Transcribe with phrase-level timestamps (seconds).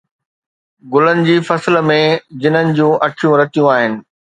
[0.93, 2.01] گلن جي فصل ۾،
[2.43, 3.93] جنن جون اکيون رتيون آهن